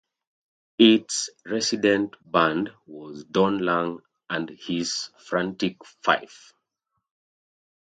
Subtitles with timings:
[0.79, 3.99] Its resident band was Don Lang
[4.31, 6.55] and his Frantic Five.